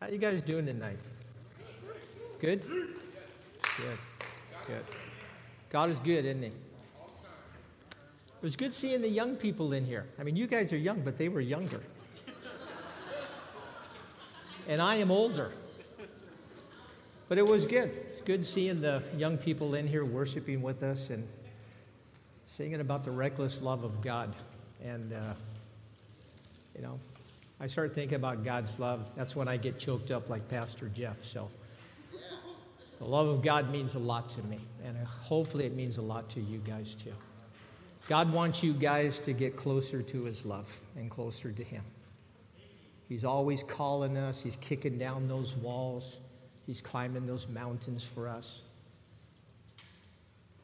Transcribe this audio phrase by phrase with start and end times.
[0.00, 0.98] How you guys doing tonight?
[2.40, 2.62] Good?
[2.62, 3.98] Good.
[4.64, 4.84] Good.
[5.70, 6.48] God is good, isn't he?
[6.48, 10.06] It was good seeing the young people in here.
[10.16, 11.82] I mean, you guys are young, but they were younger.
[14.68, 15.50] and I am older.
[17.28, 17.90] But it was good.
[18.08, 21.26] It's good seeing the young people in here worshiping with us and
[22.44, 24.36] singing about the reckless love of God.
[24.80, 25.34] And, uh,
[26.76, 27.00] you know,
[27.60, 29.10] I start thinking about God's love.
[29.16, 31.22] That's when I get choked up like Pastor Jeff.
[31.22, 31.50] So
[32.98, 34.60] the love of God means a lot to me.
[34.84, 37.14] And hopefully it means a lot to you guys too.
[38.08, 41.84] God wants you guys to get closer to his love and closer to him.
[43.08, 46.20] He's always calling us, he's kicking down those walls,
[46.66, 48.62] he's climbing those mountains for us.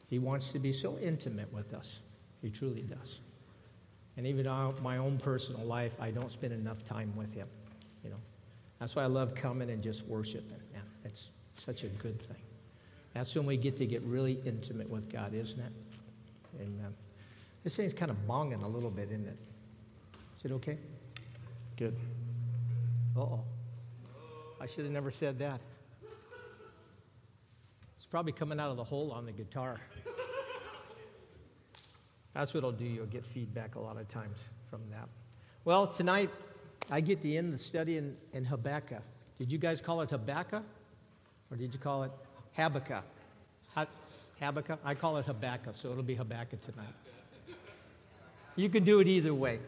[0.07, 1.99] He wants to be so intimate with us.
[2.41, 3.19] He truly does.
[4.17, 7.47] And even in my own personal life, I don't spend enough time with him.
[8.03, 8.19] You know,
[8.79, 10.59] that's why I love coming and just worshiping.
[10.73, 12.37] Man, it's such a good thing.
[13.13, 15.71] That's when we get to get really intimate with God, isn't it?
[16.61, 16.93] Amen.
[17.63, 19.37] This thing's kind of bonging a little bit, isn't it?
[20.37, 20.77] Is it okay?
[21.77, 21.95] Good.
[23.17, 23.43] Uh oh.
[24.61, 25.61] I should have never said that.
[27.95, 29.79] It's probably coming out of the hole on the guitar.
[32.35, 32.83] That's what it'll do.
[32.83, 35.07] You'll get feedback a lot of times from that.
[35.63, 36.29] Well, tonight
[36.91, 39.01] I get to end the study in, in Habakkuk.
[39.39, 40.63] Did you guys call it Habakkuk?
[41.49, 42.11] Or did you call it
[42.51, 43.05] Habakkuk?
[44.39, 44.79] Habakkuk?
[44.83, 46.93] I call it Habakkuk, so it'll be Habakkuk tonight.
[48.57, 49.59] You can do it either way.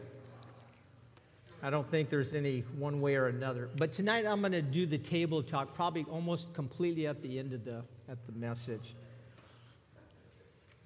[1.62, 3.70] I don't think there's any one way or another.
[3.76, 7.54] But tonight I'm going to do the table talk probably almost completely at the end
[7.54, 8.94] of the, at the message.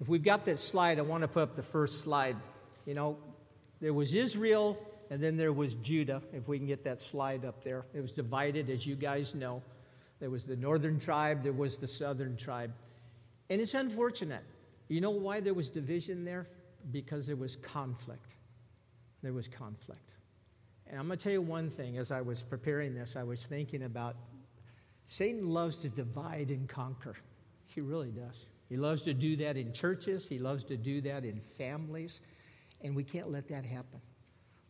[0.03, 2.35] If we've got that slide, I want to put up the first slide.
[2.85, 3.17] You know,
[3.79, 4.77] there was Israel
[5.09, 7.85] and then there was Judah, if we can get that slide up there.
[7.93, 9.63] It was divided, as you guys know.
[10.19, 12.73] There was the northern tribe, there was the southern tribe.
[13.49, 14.43] And it's unfortunate.
[14.89, 16.49] You know why there was division there?
[16.91, 18.35] Because there was conflict.
[19.21, 20.11] There was conflict.
[20.87, 23.45] And I'm going to tell you one thing as I was preparing this, I was
[23.45, 24.17] thinking about
[25.05, 27.15] Satan loves to divide and conquer.
[27.67, 28.47] He really does.
[28.73, 32.21] He loves to do that in churches, he loves to do that in families,
[32.81, 34.01] and we can't let that happen.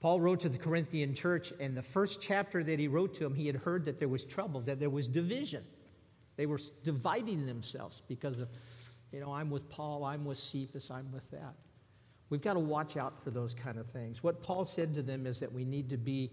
[0.01, 3.33] Paul wrote to the Corinthian church, and the first chapter that he wrote to them,
[3.33, 5.63] he had heard that there was trouble, that there was division.
[6.35, 8.49] They were dividing themselves because of,
[9.13, 11.53] you know, I'm with Paul, I'm with Cephas, I'm with that.
[12.29, 14.21] We've got to watch out for those kind of things.
[14.21, 16.29] What Paul said to them is that we need to be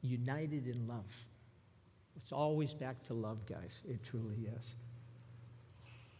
[0.00, 1.14] united in love.
[2.16, 3.82] It's always back to love, guys.
[3.88, 4.74] It truly is.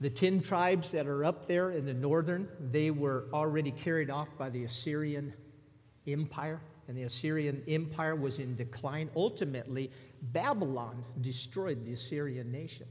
[0.00, 4.28] The 10 tribes that are up there in the northern, they were already carried off
[4.36, 5.32] by the Assyrian
[6.06, 9.08] Empire, and the Assyrian Empire was in decline.
[9.16, 9.90] Ultimately,
[10.20, 12.86] Babylon destroyed the Assyrian nation.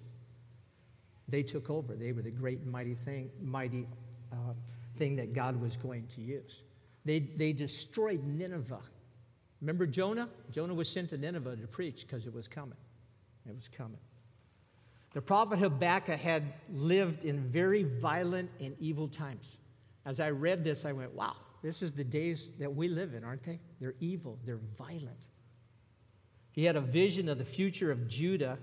[1.28, 1.96] They took over.
[1.96, 3.88] They were the great mighty thing, mighty
[4.32, 4.54] uh,
[4.98, 6.62] thing that God was going to use.
[7.06, 8.82] They, they destroyed Nineveh.
[9.62, 10.30] Remember Jonah?
[10.52, 12.78] Jonah was sent to Nineveh to preach because it was coming.
[13.48, 14.00] It was coming.
[15.14, 19.58] The prophet Habakkuk had lived in very violent and evil times.
[20.06, 23.24] As I read this, I went, wow, this is the days that we live in,
[23.24, 23.60] aren't they?
[23.80, 25.28] They're evil, they're violent.
[26.52, 28.58] He had a vision of the future of Judah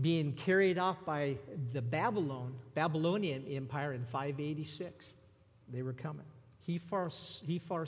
[0.00, 1.36] being carried off by
[1.72, 5.14] the Babylon, Babylonian Empire in 586.
[5.70, 6.26] They were coming.
[6.60, 7.10] He, far,
[7.44, 7.86] he, far,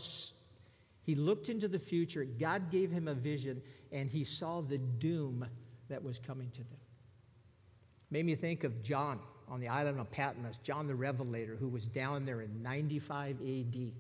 [1.03, 2.25] he looked into the future.
[2.25, 3.63] God gave him a vision,
[3.93, 5.47] and he saw the doom
[5.89, 6.79] that was coming to them.
[8.15, 11.89] Made me think of John on the island of Patmos, John the Revelator, who was
[11.89, 13.93] down there in 95 AD.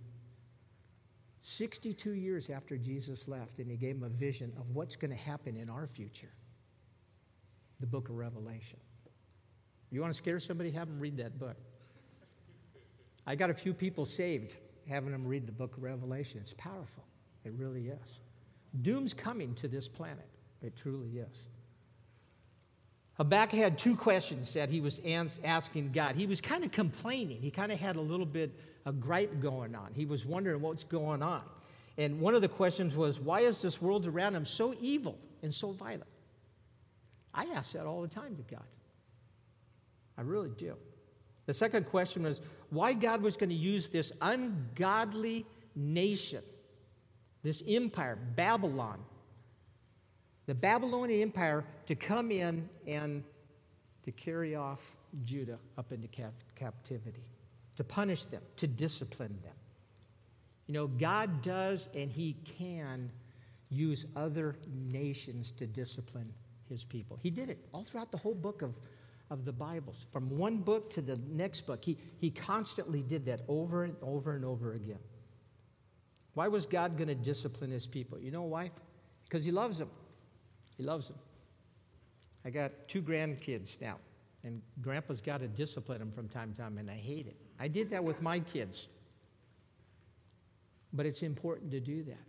[1.41, 5.16] 62 years after Jesus left, and he gave him a vision of what's going to
[5.16, 6.30] happen in our future
[7.80, 8.78] the book of Revelation.
[9.91, 10.70] You want to scare somebody?
[10.70, 11.56] Have them read that book.
[13.26, 14.54] I got a few people saved
[14.88, 16.38] having them read the book of Revelation.
[16.41, 17.02] It's powerful.
[17.44, 18.20] It really is.
[18.82, 20.28] Doom's coming to this planet.
[20.62, 21.48] It truly is.
[23.16, 26.16] Habakkuk had two questions that he was asking God.
[26.16, 27.40] He was kind of complaining.
[27.40, 29.93] He kind of had a little bit of gripe going on.
[29.94, 31.43] He was wondering what's going on.
[31.96, 35.55] And one of the questions was, why is this world around him so evil and
[35.55, 36.11] so violent?
[37.32, 38.66] I ask that all the time to God.
[40.19, 40.75] I really do.
[41.46, 42.40] The second question was
[42.70, 45.46] why God was going to use this ungodly
[45.76, 46.43] nation,
[47.44, 48.99] this empire, Babylon,
[50.46, 53.23] the Babylonian Empire to come in and
[54.02, 54.81] to carry off
[55.25, 57.25] Judah up into cap- captivity,
[57.76, 59.55] to punish them, to discipline them.
[60.67, 63.11] You know, God does and He can
[63.70, 66.32] use other nations to discipline
[66.69, 67.19] his people.
[67.23, 68.75] He did it all throughout the whole book of,
[69.31, 70.06] of the Bibles.
[70.12, 74.35] From one book to the next book, he, he constantly did that over and over
[74.35, 74.99] and over again.
[76.35, 78.19] Why was God going to discipline his people?
[78.19, 78.70] You know why?
[79.25, 79.91] Because he loves them.
[80.76, 81.19] He loves them.
[82.44, 83.99] I got two grandkids now,
[84.43, 87.37] and grandpa's got to discipline them from time to time, and I hate it.
[87.59, 88.88] I did that with my kids.
[90.93, 92.25] But it's important to do that.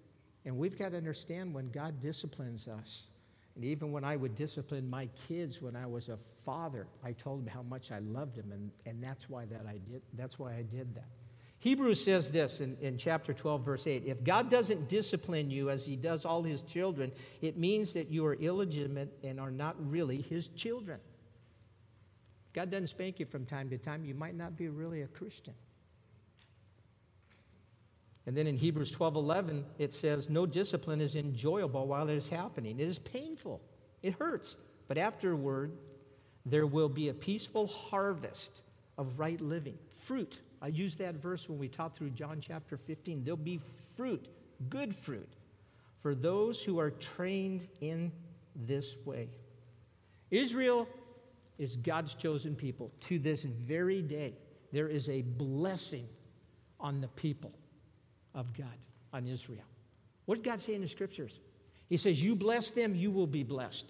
[0.46, 3.08] And we've got to understand when God disciplines us,
[3.56, 7.42] and even when I would discipline my kids when I was a father, I told
[7.42, 10.54] them how much I loved them, and, and that's why that I did that's why
[10.54, 11.10] I did that.
[11.66, 15.84] Hebrews says this in, in chapter 12, verse 8 If God doesn't discipline you as
[15.84, 20.22] he does all his children, it means that you are illegitimate and are not really
[20.22, 21.00] his children.
[22.54, 25.56] God doesn't spank you from time to time, you might not be really a Christian.
[28.28, 32.30] And then in Hebrews 12 11, it says, No discipline is enjoyable while it is
[32.30, 32.80] happening.
[32.80, 33.60] It is painful,
[34.04, 34.56] it hurts.
[34.88, 35.72] But afterward,
[36.46, 38.62] there will be a peaceful harvest
[39.00, 40.38] of right living, fruit.
[40.62, 43.24] I used that verse when we taught through John chapter 15.
[43.24, 43.60] There'll be
[43.96, 44.28] fruit,
[44.70, 45.30] good fruit,
[46.02, 48.12] for those who are trained in
[48.56, 49.30] this way.
[50.32, 50.88] Israel
[51.58, 52.92] is God's chosen people.
[53.02, 54.34] To this very day,
[54.72, 56.08] there is a blessing
[56.80, 57.54] on the people
[58.34, 58.68] of God,
[59.14, 59.64] on Israel.
[60.26, 61.40] What did God say in the scriptures?
[61.88, 63.86] He says, You bless them, you will be blessed.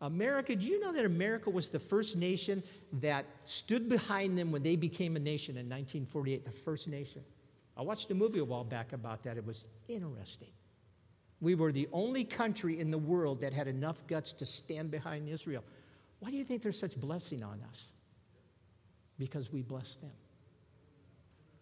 [0.00, 2.62] America, do you know that America was the first nation
[2.94, 6.44] that stood behind them when they became a nation in 1948?
[6.44, 7.22] The first nation.
[7.76, 9.36] I watched a movie a while back about that.
[9.36, 10.48] It was interesting.
[11.40, 15.28] We were the only country in the world that had enough guts to stand behind
[15.28, 15.64] Israel.
[16.20, 17.88] Why do you think there's such blessing on us?
[19.18, 20.10] Because we bless them.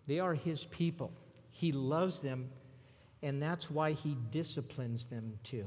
[0.06, 1.12] They are his people.
[1.50, 2.50] He loves them,
[3.22, 5.66] and that's why he disciplines them too.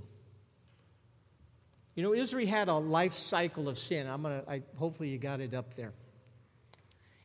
[1.95, 4.07] You know, Israel had a life cycle of sin.
[4.07, 5.91] I'm gonna, I, hopefully, you got it up there.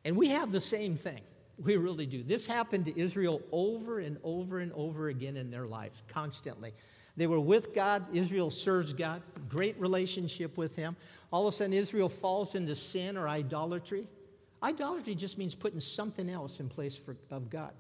[0.05, 1.21] And we have the same thing.
[1.63, 2.23] We really do.
[2.23, 6.73] This happened to Israel over and over and over again in their lives, constantly.
[7.17, 8.15] They were with God.
[8.15, 10.97] Israel serves God, great relationship with Him.
[11.31, 14.09] All of a sudden, Israel falls into sin or idolatry.
[14.63, 17.73] Idolatry just means putting something else in place for, of God.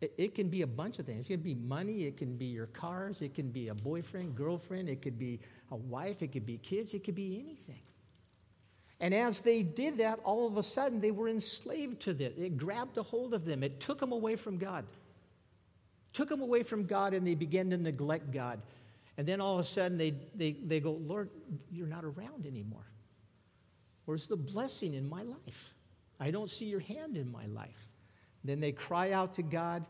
[0.00, 1.26] It, it can be a bunch of things.
[1.26, 4.88] It can be money, it can be your cars, it can be a boyfriend, girlfriend,
[4.88, 7.82] it could be a wife, it could be kids, it could be anything.
[9.00, 12.34] And as they did that, all of a sudden they were enslaved to it.
[12.38, 14.84] It grabbed a hold of them, it took them away from God.
[16.12, 18.60] Took them away from God, and they began to neglect God.
[19.16, 21.30] And then all of a sudden they, they, they go, Lord,
[21.72, 22.86] you're not around anymore.
[24.04, 25.74] Where's the blessing in my life?
[26.20, 27.88] I don't see your hand in my life.
[28.44, 29.86] Then they cry out to God,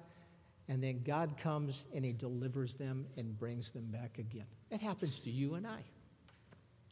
[0.68, 4.46] and then God comes and He delivers them and brings them back again.
[4.70, 5.80] It happens to you and I.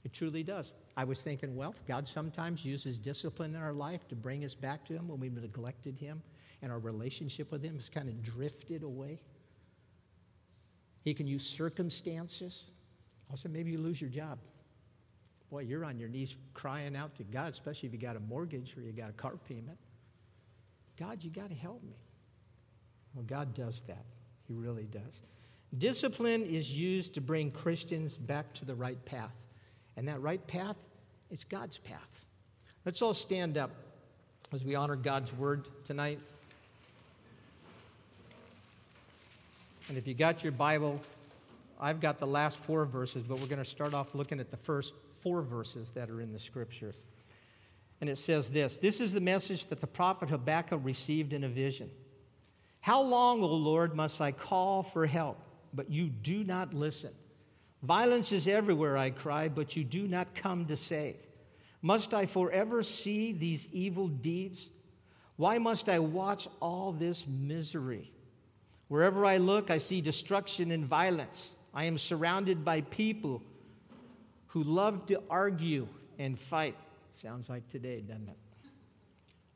[0.04, 0.72] It truly does.
[0.96, 4.84] I was thinking, well, God sometimes uses discipline in our life to bring us back
[4.86, 6.22] to Him when we've neglected Him
[6.60, 9.20] and our relationship with Him has kind of drifted away.
[11.02, 12.70] He can use circumstances.
[13.30, 14.38] Also, maybe you lose your job.
[15.50, 18.76] Boy, you're on your knees crying out to God, especially if you got a mortgage
[18.76, 19.78] or you got a car payment.
[20.98, 21.96] God, you got to help me.
[23.14, 24.04] Well, God does that.
[24.46, 25.22] He really does.
[25.78, 29.32] Discipline is used to bring Christians back to the right path.
[29.96, 30.76] And that right path,
[31.31, 32.26] it's God's path.
[32.84, 33.70] Let's all stand up
[34.52, 36.20] as we honor God's word tonight.
[39.88, 41.00] And if you got your Bible,
[41.81, 44.56] I've got the last four verses, but we're going to start off looking at the
[44.56, 47.02] first four verses that are in the scriptures.
[48.02, 51.48] And it says this This is the message that the prophet Habakkuk received in a
[51.48, 51.88] vision.
[52.80, 55.38] How long, O Lord, must I call for help,
[55.72, 57.12] but you do not listen?
[57.80, 61.14] Violence is everywhere, I cry, but you do not come to save.
[61.80, 64.68] Must I forever see these evil deeds?
[65.36, 68.10] Why must I watch all this misery?
[68.88, 71.52] Wherever I look, I see destruction and violence.
[71.72, 73.42] I am surrounded by people
[74.48, 75.86] who love to argue
[76.18, 76.76] and fight.
[77.22, 78.38] Sounds like today, doesn't it?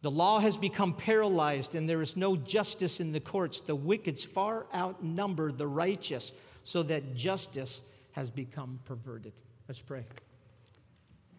[0.02, 3.58] The law has become paralyzed, and there is no justice in the courts.
[3.58, 6.30] The wicked far outnumber the righteous,
[6.62, 7.80] so that justice
[8.12, 9.32] has become perverted.
[9.66, 10.04] Let's pray.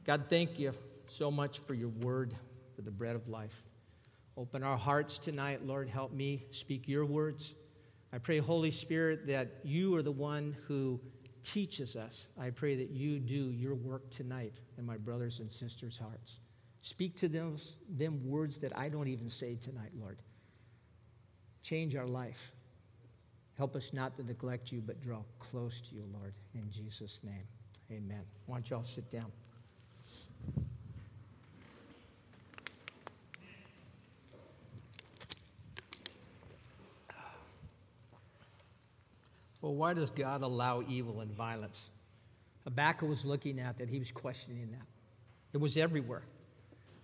[0.05, 0.73] God, thank you
[1.05, 2.33] so much for your word,
[2.75, 3.63] for the bread of life.
[4.35, 5.87] Open our hearts tonight, Lord.
[5.87, 7.55] Help me speak your words.
[8.11, 10.99] I pray, Holy Spirit, that you are the one who
[11.53, 12.27] teaches us.
[12.39, 16.39] I pray that you do your work tonight in my brothers and sisters' hearts.
[16.81, 17.57] Speak to them,
[17.89, 20.17] them words that I don't even say tonight, Lord.
[21.63, 22.51] Change our life.
[23.57, 26.33] Help us not to neglect you, but draw close to you, Lord.
[26.53, 27.47] In Jesus' name,
[27.91, 28.21] amen.
[28.45, 29.31] Why don't y'all sit down?
[39.61, 41.89] Well, why does God allow evil and violence?
[42.63, 43.89] Habakkuk was looking at that.
[43.89, 44.85] He was questioning that.
[45.53, 46.23] It was everywhere.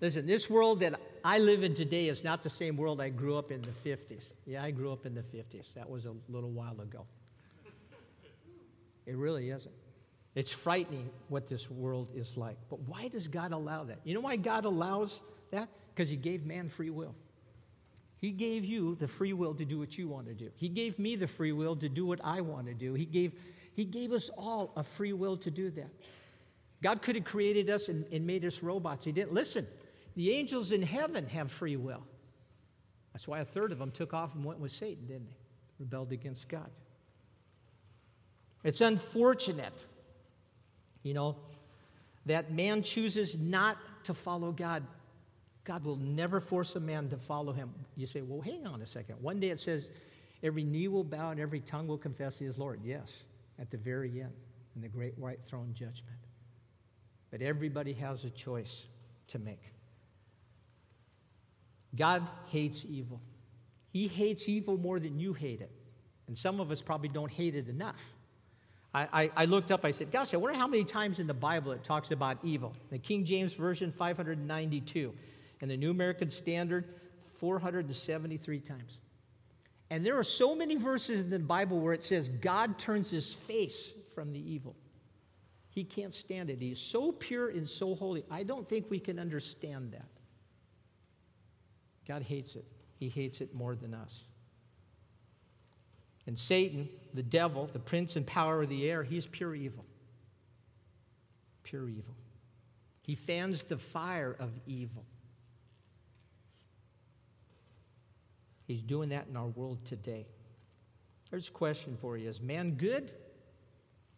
[0.02, 3.38] Listen, this world that I live in today is not the same world I grew
[3.38, 4.34] up in the 50s.
[4.46, 5.74] Yeah, I grew up in the 50s.
[5.76, 7.06] That was a little while ago.
[9.06, 9.74] It really isn't.
[10.36, 12.58] It's frightening what this world is like.
[12.70, 14.00] But why does God allow that?
[14.04, 15.70] You know why God allows that?
[15.96, 17.16] Because He gave man free will.
[18.24, 20.50] He gave you the free will to do what you want to do.
[20.56, 22.94] He gave me the free will to do what I want to do.
[22.94, 23.34] He gave,
[23.74, 25.90] he gave us all a free will to do that.
[26.82, 29.04] God could have created us and, and made us robots.
[29.04, 29.34] He didn't.
[29.34, 29.68] Listen,
[30.16, 32.02] the angels in heaven have free will.
[33.12, 35.38] That's why a third of them took off and went with Satan, didn't they?
[35.80, 36.70] Rebelled against God.
[38.64, 39.84] It's unfortunate,
[41.04, 41.36] you know,
[42.26, 44.86] that man chooses not to follow God
[45.64, 47.72] God will never force a man to follow him.
[47.96, 49.16] You say, well, hang on a second.
[49.22, 49.90] One day it says,
[50.42, 52.82] every knee will bow and every tongue will confess he is Lord.
[52.84, 53.26] Yes,
[53.60, 54.34] at the very end,
[54.76, 56.20] in the great white throne judgment.
[57.32, 58.86] But everybody has a choice
[59.30, 59.62] to make.
[61.96, 63.22] God hates evil.
[63.90, 65.72] He hates evil more than you hate it.
[66.28, 68.04] And some of us probably don't hate it enough.
[68.94, 71.34] I, I, I, looked up, I said, Gosh, I wonder how many times in the
[71.34, 72.76] Bible it talks about evil.
[72.92, 75.14] The King James Version, 592
[75.64, 76.84] and the New American Standard
[77.40, 79.00] 473 times.
[79.90, 83.34] And there are so many verses in the Bible where it says God turns his
[83.34, 84.76] face from the evil.
[85.70, 86.60] He can't stand it.
[86.60, 88.26] He's so pure and so holy.
[88.30, 90.10] I don't think we can understand that.
[92.06, 92.68] God hates it.
[93.00, 94.24] He hates it more than us.
[96.28, 99.86] And Satan, the devil, the prince and power of the air, he's pure evil.
[101.64, 102.16] Pure evil.
[103.02, 105.06] He fans the fire of evil.
[108.66, 110.28] He's doing that in our world today.
[111.30, 113.12] There's a question for you Is man good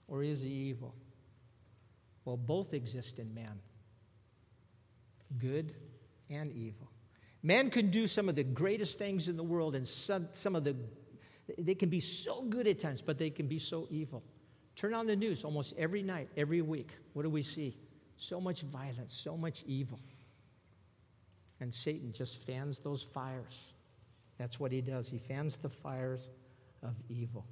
[0.07, 0.95] or is he evil?
[2.23, 3.59] Well, both exist in man
[5.37, 5.73] good
[6.29, 6.89] and evil.
[7.43, 10.63] Man can do some of the greatest things in the world, and some, some of
[10.63, 10.75] the,
[11.57, 14.23] they can be so good at times, but they can be so evil.
[14.75, 16.89] Turn on the news almost every night, every week.
[17.13, 17.77] What do we see?
[18.17, 19.99] So much violence, so much evil.
[21.59, 23.73] And Satan just fans those fires.
[24.37, 25.09] That's what he does.
[25.09, 26.29] He fans the fires
[26.83, 27.45] of evil.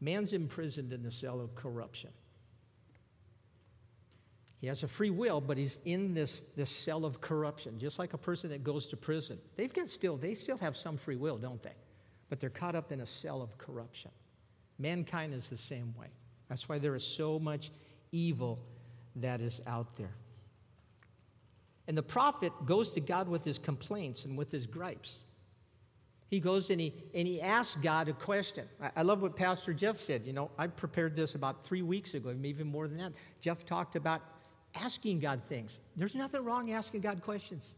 [0.00, 2.10] Man's imprisoned in the cell of corruption.
[4.58, 8.14] He has a free will, but he's in this, this cell of corruption, just like
[8.14, 9.38] a person that goes to prison.
[9.56, 11.74] They've got still, they still have some free will, don't they?
[12.28, 14.10] But they're caught up in a cell of corruption.
[14.78, 16.08] Mankind is the same way.
[16.48, 17.70] That's why there is so much
[18.12, 18.58] evil
[19.16, 20.14] that is out there.
[21.88, 25.20] And the prophet goes to God with his complaints and with his gripes.
[26.28, 28.66] He goes and he, and he asks God a question.
[28.82, 30.22] I, I love what Pastor Jeff said.
[30.26, 33.12] You know, I prepared this about three weeks ago, maybe even more than that.
[33.40, 34.22] Jeff talked about
[34.74, 35.80] asking God things.
[35.94, 37.72] There's nothing wrong asking God questions.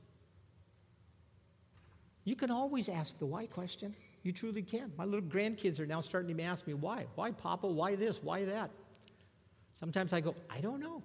[2.25, 3.95] You can always ask the why question.
[4.23, 4.93] You truly can.
[4.97, 7.07] My little grandkids are now starting to ask me, why?
[7.15, 7.67] Why, Papa?
[7.67, 8.23] Why this?
[8.23, 8.71] Why that?
[9.79, 11.03] Sometimes I go, I don't know.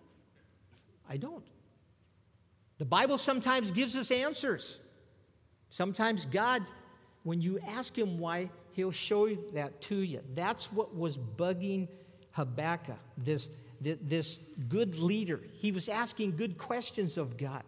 [1.09, 1.45] I don't.
[2.83, 4.77] The Bible sometimes gives us answers.
[5.69, 6.63] Sometimes God,
[7.23, 10.19] when you ask Him why, He'll show that to you.
[10.35, 11.87] That's what was bugging
[12.31, 13.47] Habakkuk, this,
[13.79, 15.39] this good leader.
[15.53, 17.63] He was asking good questions of God,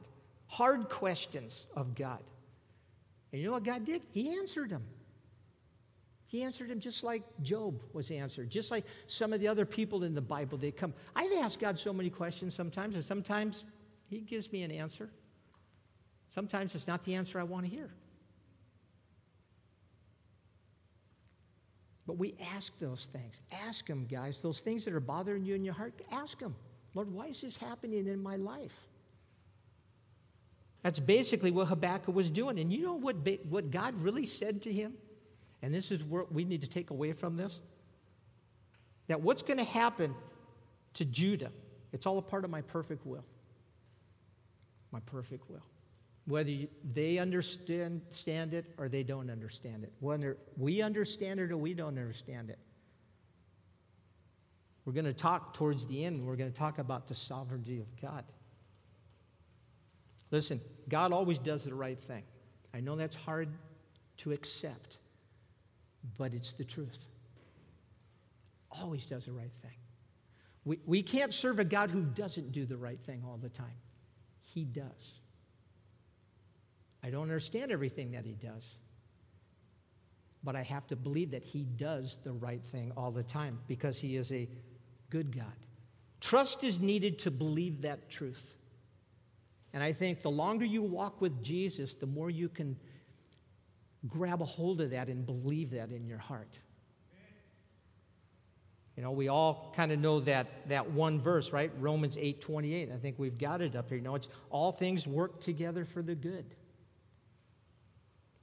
[0.47, 2.21] hard questions of God.
[3.31, 4.01] And you know what God did?
[4.11, 4.83] He answered them.
[6.25, 10.03] He answered him just like Job was answered, just like some of the other people
[10.03, 10.57] in the Bible.
[10.57, 10.93] They come.
[11.15, 13.63] I've asked God so many questions sometimes, and sometimes
[14.07, 15.09] he gives me an answer.
[16.27, 17.89] Sometimes it's not the answer I want to hear.
[22.07, 23.39] But we ask those things.
[23.65, 24.37] Ask them, guys.
[24.37, 26.55] Those things that are bothering you in your heart, ask them.
[26.93, 28.75] Lord, why is this happening in my life?
[30.83, 32.59] That's basically what Habakkuk was doing.
[32.59, 33.15] And you know what,
[33.49, 34.93] what God really said to him?
[35.63, 37.59] And this is what we need to take away from this.
[39.07, 40.13] That what's going to happen
[40.93, 41.51] to Judah,
[41.91, 43.25] it's all a part of my perfect will
[44.95, 45.65] my perfect will.
[46.25, 46.53] Whether
[46.93, 48.01] they understand
[48.53, 49.91] it or they don't understand it.
[49.99, 52.59] Whether we understand it or we don't understand it.
[54.85, 57.87] We're going to talk towards the end, we're going to talk about the sovereignty of
[58.01, 58.23] God.
[60.31, 62.23] Listen, God always does the right thing.
[62.73, 63.49] I know that's hard
[64.17, 64.99] to accept.
[66.17, 66.99] but it's the truth.
[68.71, 69.77] Always does the right thing.
[70.63, 73.77] We, we can't serve a God who doesn't do the right thing all the time.
[74.55, 75.19] He does.
[77.03, 78.79] I don't understand everything that He does,
[80.45, 83.99] but I have to believe that He does the right thing all the time because
[83.99, 84.47] He is a
[85.09, 85.53] good God.
[86.21, 88.55] Trust is needed to believe that truth.
[89.73, 92.77] And I think the longer you walk with Jesus, the more you can
[94.07, 96.59] grab a hold of that and believe that in your heart.
[98.95, 101.71] You know, we all kind of know that, that one verse, right?
[101.79, 102.91] Romans 8 28.
[102.91, 103.97] I think we've got it up here.
[103.97, 106.45] You know, it's all things work together for the good.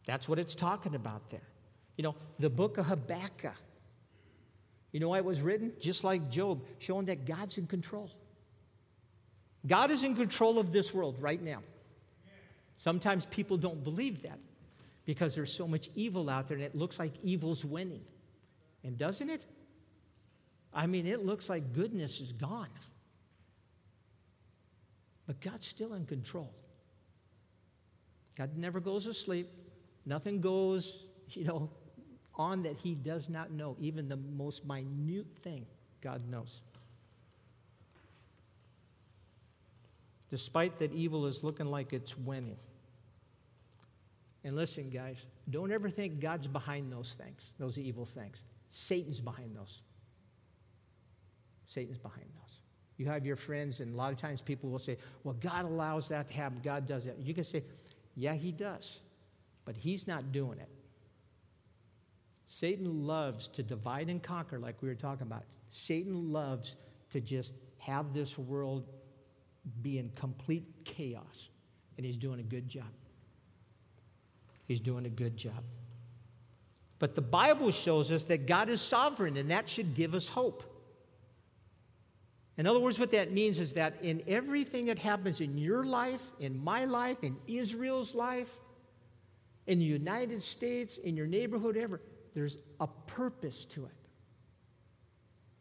[0.07, 1.49] That's what it's talking about there.
[1.97, 3.55] You know, the book of Habakkuk.
[4.91, 5.73] You know why it was written?
[5.81, 8.11] Just like Job, showing that God's in control.
[9.67, 11.63] God is in control of this world right now.
[12.77, 14.39] Sometimes people don't believe that
[15.05, 18.03] because there's so much evil out there and it looks like evil's winning.
[18.85, 19.45] And doesn't it?
[20.75, 22.69] I mean, it looks like goodness is gone.
[25.27, 26.53] But God's still in control.
[28.37, 29.49] God never goes asleep.
[30.07, 31.71] Nothing goes, you know,
[32.35, 33.77] on that he does not know.
[33.79, 35.67] Even the most minute thing,
[36.01, 36.63] God knows.
[40.31, 42.57] Despite that evil is looking like it's winning.
[44.45, 48.43] And listen, guys, don't ever think God's behind those things, those evil things.
[48.73, 49.83] Satan's behind those.
[51.73, 52.61] Satan's behind those.
[52.99, 56.09] You have your friends, and a lot of times people will say, Well, God allows
[56.09, 56.61] that to happen.
[56.63, 57.19] God does that.
[57.19, 57.65] You can say,
[58.15, 59.01] Yeah, He does,
[59.65, 60.69] but He's not doing it.
[62.47, 65.45] Satan loves to divide and conquer, like we were talking about.
[65.71, 66.77] Satan loves
[67.11, 68.87] to just have this world
[69.81, 71.49] be in complete chaos,
[71.97, 72.91] and he's doing a good job.
[74.67, 75.65] He's doing a good job.
[76.99, 80.72] But the Bible shows us that God is sovereign, and that should give us hope.
[82.63, 86.23] In other words, what that means is that in everything that happens in your life,
[86.39, 88.49] in my life, in Israel's life,
[89.67, 92.01] in the United States, in your neighborhood, ever,
[92.33, 93.91] there's a purpose to it.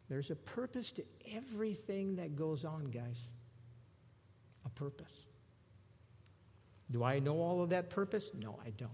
[0.09, 3.29] There's a purpose to everything that goes on, guys.
[4.67, 5.25] A purpose.
[6.91, 8.29] Do I know all of that purpose?
[8.39, 8.91] No, I don't.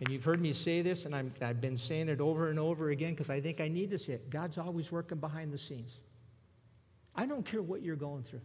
[0.00, 2.88] And you've heard me say this, and i have been saying it over and over
[2.88, 4.30] again because I think I need to say it.
[4.30, 5.98] God's always working behind the scenes.
[7.14, 8.40] I don't care what you're going through.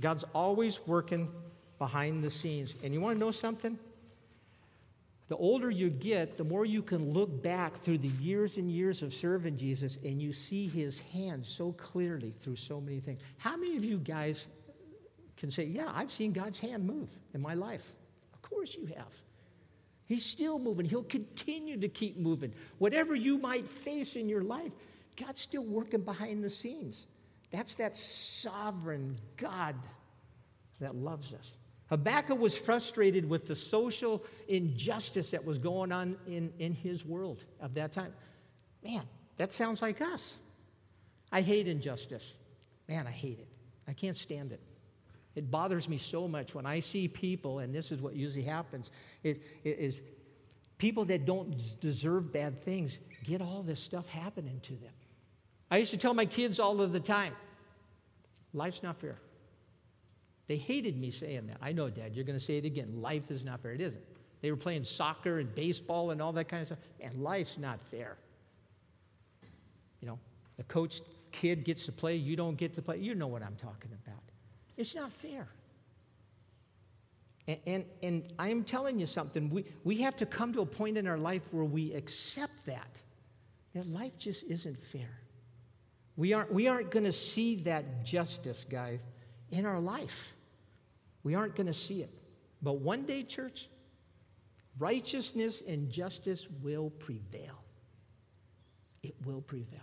[0.00, 1.30] God's always working
[1.78, 2.74] behind the scenes.
[2.82, 3.78] And you want to know something?
[5.28, 9.02] The older you get, the more you can look back through the years and years
[9.02, 13.20] of serving Jesus and you see his hand so clearly through so many things.
[13.38, 14.46] How many of you guys
[15.38, 17.94] can say, Yeah, I've seen God's hand move in my life?
[18.34, 19.23] Of course you have.
[20.06, 20.86] He's still moving.
[20.86, 22.52] He'll continue to keep moving.
[22.78, 24.72] Whatever you might face in your life,
[25.16, 27.06] God's still working behind the scenes.
[27.50, 29.76] That's that sovereign God
[30.80, 31.54] that loves us.
[31.88, 37.44] Habakkuk was frustrated with the social injustice that was going on in, in his world
[37.60, 38.12] of that time.
[38.82, 39.02] Man,
[39.36, 40.38] that sounds like us.
[41.30, 42.34] I hate injustice.
[42.88, 43.48] Man, I hate it.
[43.86, 44.60] I can't stand it.
[45.34, 48.90] It bothers me so much when I see people, and this is what usually happens,
[49.22, 50.00] is, is
[50.78, 54.92] people that don't deserve bad things get all this stuff happening to them.
[55.70, 57.32] I used to tell my kids all of the time,
[58.52, 59.18] life's not fair.
[60.46, 61.56] They hated me saying that.
[61.62, 63.00] I know, Dad, you're going to say it again.
[63.00, 63.72] Life is not fair.
[63.72, 64.02] It isn't.
[64.42, 67.80] They were playing soccer and baseball and all that kind of stuff, and life's not
[67.90, 68.18] fair.
[70.00, 70.18] You know,
[70.58, 71.00] the coach
[71.32, 72.98] kid gets to play, you don't get to play.
[72.98, 74.23] You know what I'm talking about.
[74.76, 75.48] It's not fair.
[77.46, 80.96] And, and, and I'm telling you something, we, we have to come to a point
[80.96, 83.02] in our life where we accept that,
[83.74, 85.20] that life just isn't fair.
[86.16, 89.00] We aren't, we aren't going to see that justice, guys,
[89.50, 90.32] in our life.
[91.22, 92.10] We aren't going to see it.
[92.62, 93.68] But one day, church,
[94.78, 97.62] righteousness and justice will prevail.
[99.02, 99.80] It will prevail.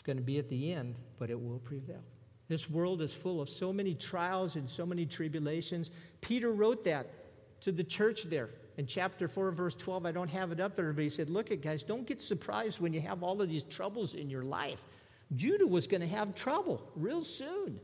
[0.00, 2.00] It's going to be at the end, but it will prevail.
[2.48, 5.90] This world is full of so many trials and so many tribulations.
[6.22, 7.06] Peter wrote that
[7.60, 10.06] to the church there in chapter 4, verse 12.
[10.06, 12.80] I don't have it up there, but he said, Look at guys, don't get surprised
[12.80, 14.82] when you have all of these troubles in your life.
[15.36, 17.78] Judah was going to have trouble real soon.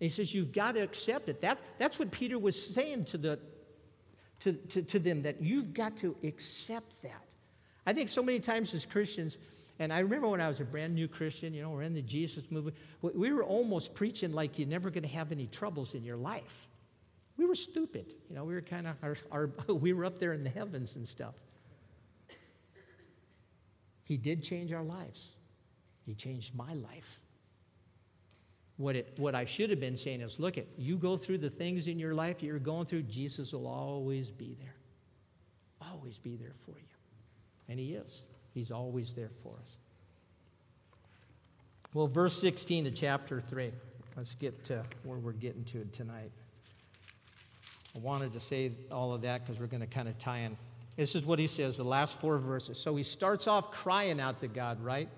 [0.00, 1.42] he says, You've got to accept it.
[1.42, 3.38] That, that's what Peter was saying to, the,
[4.40, 7.22] to, to, to them, that you've got to accept that.
[7.84, 9.36] I think so many times as Christians,
[9.78, 12.02] and I remember when I was a brand new Christian, you know, we're in the
[12.02, 16.04] Jesus movement, we were almost preaching like you're never going to have any troubles in
[16.04, 16.68] your life.
[17.36, 18.14] We were stupid.
[18.28, 20.96] You know, we were kind of, our, our, we were up there in the heavens
[20.96, 21.34] and stuff.
[24.02, 25.32] He did change our lives.
[26.06, 27.20] He changed my life.
[28.78, 31.50] What, it, what I should have been saying is look at you go through the
[31.50, 34.74] things in your life you're going through, Jesus will always be there.
[35.92, 36.86] Always be there for you.
[37.68, 38.24] And He is.
[38.58, 39.76] He's always there for us.
[41.94, 43.70] Well, verse 16 of chapter 3.
[44.16, 46.32] Let's get to where we're getting to tonight.
[47.94, 50.56] I wanted to say all of that because we're going to kind of tie in.
[50.96, 52.78] This is what he says, the last four verses.
[52.78, 55.08] So he starts off crying out to God, right?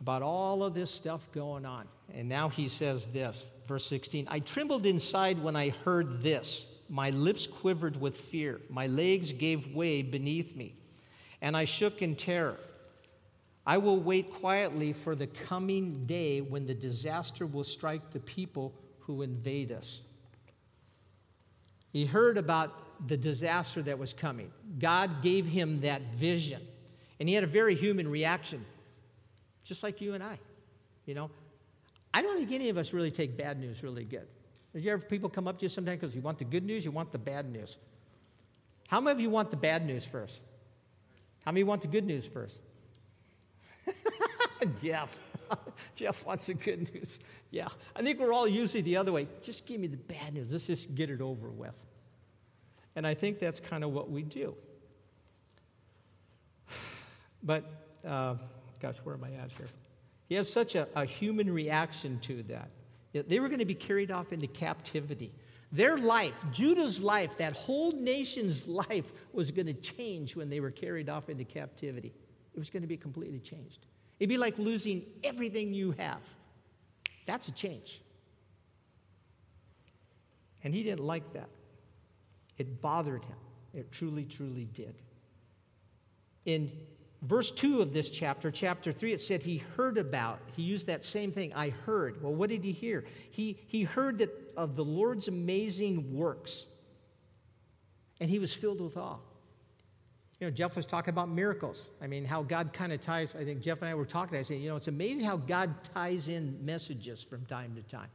[0.00, 1.86] About all of this stuff going on.
[2.14, 6.68] And now he says this, verse 16 I trembled inside when I heard this.
[6.88, 8.62] My lips quivered with fear.
[8.70, 10.74] My legs gave way beneath me,
[11.42, 12.56] and I shook in terror.
[13.66, 18.72] I will wait quietly for the coming day when the disaster will strike the people
[19.00, 20.00] who invade us.
[21.92, 24.50] He heard about the disaster that was coming.
[24.78, 26.62] God gave him that vision,
[27.18, 28.64] and he had a very human reaction,
[29.64, 30.38] just like you and I.
[31.06, 31.30] You know,
[32.14, 34.26] I don't think any of us really take bad news really good.
[34.72, 36.84] Did you ever people come up to you sometimes because you want the good news,
[36.84, 37.76] you want the bad news?
[38.88, 40.40] How many of you want the bad news first?
[41.44, 42.60] How many want the good news first?
[44.82, 45.18] Jeff.
[45.94, 47.18] Jeff wants the good news.
[47.50, 47.68] Yeah.
[47.96, 49.26] I think we're all usually the other way.
[49.40, 50.52] Just give me the bad news.
[50.52, 51.84] Let's just get it over with.
[52.96, 54.54] And I think that's kind of what we do.
[57.42, 57.64] But,
[58.06, 58.34] uh,
[58.82, 59.68] gosh, where am I at here?
[60.28, 62.68] He has such a, a human reaction to that.
[63.12, 65.32] They were going to be carried off into captivity.
[65.72, 70.70] Their life, Judah's life, that whole nation's life was going to change when they were
[70.70, 72.12] carried off into captivity.
[72.54, 73.86] It was going to be completely changed.
[74.18, 76.20] It'd be like losing everything you have.
[77.26, 78.02] That's a change.
[80.64, 81.48] And he didn't like that.
[82.58, 83.36] It bothered him.
[83.72, 84.94] It truly, truly did.
[86.44, 86.70] In
[87.22, 91.04] verse 2 of this chapter, chapter 3, it said he heard about, he used that
[91.04, 92.22] same thing, I heard.
[92.22, 93.04] Well, what did he hear?
[93.30, 96.66] He, he heard that of the Lord's amazing works,
[98.20, 99.16] and he was filled with awe.
[100.38, 101.90] You know, Jeff was talking about miracles.
[102.02, 104.42] I mean, how God kind of ties, I think Jeff and I were talking, I
[104.42, 108.08] said, you know, it's amazing how God ties in messages from time to time.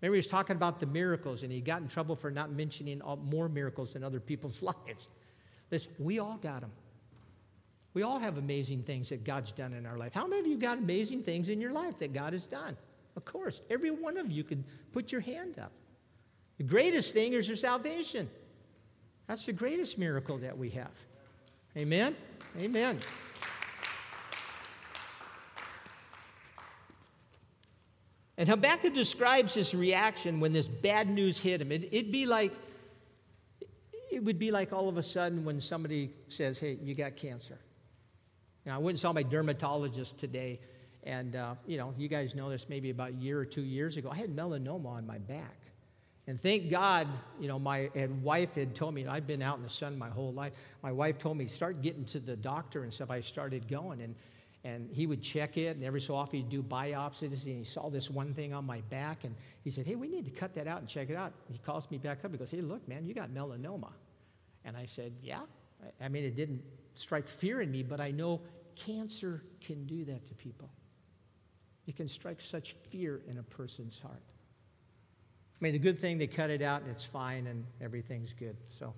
[0.00, 3.00] Remember, he was talking about the miracles, and he got in trouble for not mentioning
[3.00, 5.08] all, more miracles in other people's lives.
[5.70, 6.72] Listen, we all got them.
[7.92, 10.12] We all have amazing things that God's done in our life.
[10.12, 12.76] How many of you got amazing things in your life that God has done?
[13.16, 15.70] Of course, every one of you could put your hand up.
[16.58, 18.30] The greatest thing is your salvation.
[19.26, 20.92] That's the greatest miracle that we have.
[21.76, 22.14] Amen?
[22.58, 23.00] Amen.
[28.36, 31.70] And Habakkuk describes his reaction when this bad news hit him.
[31.70, 32.52] It, would be like,
[34.10, 37.58] it would be like all of a sudden when somebody says, hey, you got cancer.
[38.66, 40.58] Now, I went and saw my dermatologist today,
[41.04, 43.96] and, uh, you know, you guys know this maybe about a year or two years
[43.96, 44.10] ago.
[44.10, 45.63] I had melanoma on my back.
[46.26, 47.06] And thank God,
[47.38, 47.90] you know, my
[48.22, 50.54] wife had told me, I've been out in the sun my whole life.
[50.82, 53.10] My wife told me, start getting to the doctor and stuff.
[53.10, 54.14] I started going, and,
[54.64, 57.90] and he would check it, and every so often he'd do biopsies, and he saw
[57.90, 59.34] this one thing on my back, and
[59.64, 61.34] he said, hey, we need to cut that out and check it out.
[61.52, 62.30] He calls me back up.
[62.30, 63.92] He goes, hey, look, man, you got melanoma.
[64.64, 65.40] And I said, yeah.
[66.00, 66.62] I mean, it didn't
[66.94, 68.40] strike fear in me, but I know
[68.76, 70.70] cancer can do that to people.
[71.86, 74.22] It can strike such fear in a person's heart.
[75.64, 78.54] I mean, the good thing, they cut it out and it's fine and everything's good.
[78.68, 78.92] So,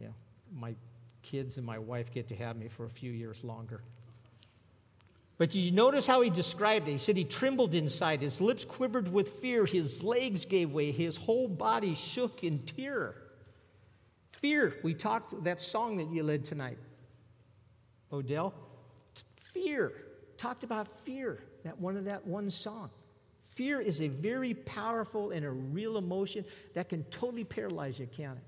[0.00, 0.10] yeah,
[0.56, 0.76] my
[1.22, 3.80] kids and my wife get to have me for a few years longer.
[5.38, 6.92] But you notice how he described it?
[6.92, 11.16] He said he trembled inside, his lips quivered with fear, his legs gave way, his
[11.16, 13.16] whole body shook in terror.
[14.30, 16.78] Fear, we talked that song that you led tonight.
[18.12, 18.54] Odell,
[19.34, 19.94] fear.
[20.36, 22.88] Talked about fear, that one of that one song.
[23.58, 26.44] Fear is a very powerful and a real emotion
[26.74, 28.42] that can totally paralyze you, can it?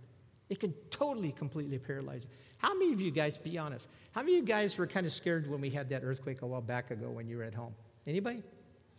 [0.51, 2.31] It can totally, completely paralyze you.
[2.59, 5.12] How many of you guys, be honest, how many of you guys were kind of
[5.12, 7.75] scared when we had that earthquake a while back ago when you were at home?
[8.07, 8.40] Anybody?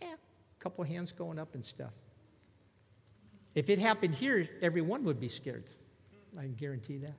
[0.02, 1.94] Yeah, a couple hands going up and stuff.
[3.56, 5.64] If it happened here, everyone would be scared.
[6.38, 7.16] I guarantee that.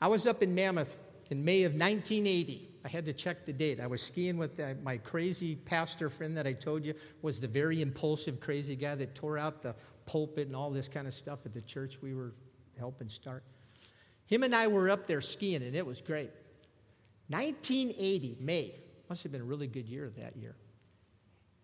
[0.00, 0.96] I was up in Mammoth
[1.30, 2.70] in May of 1980.
[2.86, 3.80] I had to check the date.
[3.80, 7.48] I was skiing with uh, my crazy pastor friend that I told you was the
[7.48, 9.74] very impulsive, crazy guy that tore out the
[10.06, 12.32] pulpit and all this kind of stuff at the church we were
[12.78, 13.42] helping start.
[14.26, 16.30] Him and I were up there skiing, and it was great.
[17.26, 18.78] 1980, May.
[19.08, 20.54] Must have been a really good year that year.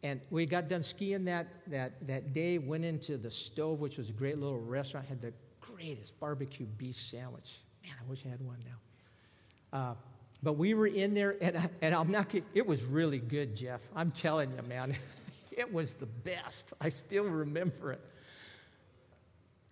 [0.03, 4.09] And we got done skiing that, that, that day, went into the stove, which was
[4.09, 7.61] a great little restaurant, had the greatest barbecue beef sandwich.
[7.85, 9.79] Man, I wish I had one now.
[9.79, 9.95] Uh,
[10.43, 13.81] but we were in there, and, I, and I'm not it was really good, Jeff.
[13.95, 14.97] I'm telling you, man.
[15.55, 16.73] It was the best.
[16.81, 18.01] I still remember it.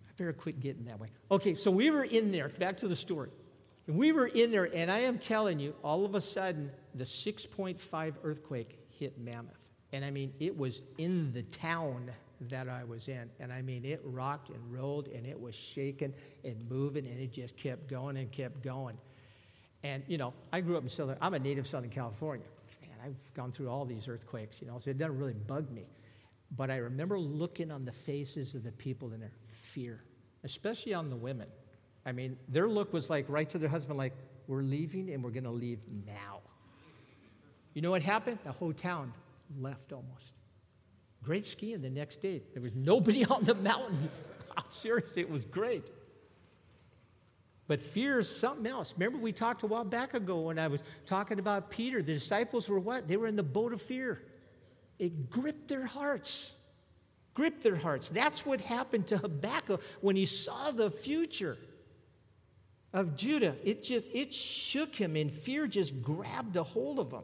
[0.07, 1.09] I better quit getting that way.
[1.31, 3.31] Okay, so we were in there, back to the story.
[3.87, 7.03] And we were in there, and I am telling you, all of a sudden, the
[7.03, 9.71] 6.5 earthquake hit Mammoth.
[9.91, 12.11] And I mean, it was in the town
[12.49, 13.29] that I was in.
[13.39, 17.31] And I mean, it rocked and rolled, and it was shaking and moving, and it
[17.31, 18.97] just kept going and kept going.
[19.83, 22.45] And, you know, I grew up in Southern, I'm a native Southern California.
[22.81, 25.85] Man, I've gone through all these earthquakes, you know, so it doesn't really bug me.
[26.55, 30.03] But I remember looking on the faces of the people in their fear,
[30.43, 31.47] especially on the women.
[32.05, 34.13] I mean, their look was like right to their husband, like,
[34.47, 36.41] we're leaving and we're going to leave now.
[37.73, 38.39] You know what happened?
[38.43, 39.13] The whole town
[39.59, 40.33] left almost.
[41.23, 42.41] Great skiing the next day.
[42.53, 44.09] There was nobody on the mountain.
[44.69, 45.85] Seriously, it was great.
[47.71, 48.93] But fear is something else.
[48.97, 52.03] Remember, we talked a while back ago when I was talking about Peter.
[52.03, 53.07] The disciples were what?
[53.07, 54.21] They were in the boat of fear.
[54.99, 56.53] It gripped their hearts.
[57.33, 58.09] Gripped their hearts.
[58.09, 61.57] That's what happened to Habakkuk when he saw the future
[62.91, 63.55] of Judah.
[63.63, 67.23] It just it shook him, and fear just grabbed a hold of him.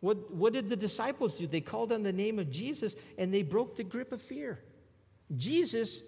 [0.00, 1.46] What, what did the disciples do?
[1.46, 4.58] They called on the name of Jesus and they broke the grip of fear.
[5.36, 6.00] Jesus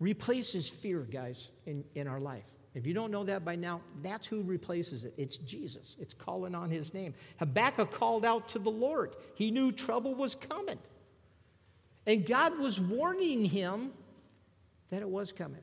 [0.00, 2.46] replaces fear, guys, in, in our life.
[2.76, 5.14] If you don't know that by now, that's who replaces it.
[5.16, 5.96] It's Jesus.
[5.98, 7.14] It's calling on his name.
[7.38, 9.16] Habakkuk called out to the Lord.
[9.34, 10.78] He knew trouble was coming.
[12.04, 13.92] And God was warning him
[14.90, 15.62] that it was coming.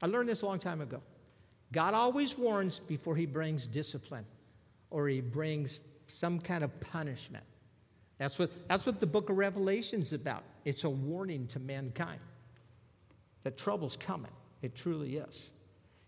[0.00, 1.02] I learned this a long time ago.
[1.72, 4.24] God always warns before he brings discipline
[4.90, 7.44] or he brings some kind of punishment.
[8.18, 10.44] That's what, that's what the book of Revelation is about.
[10.64, 12.20] It's a warning to mankind
[13.42, 14.30] that trouble's coming.
[14.62, 15.50] It truly is.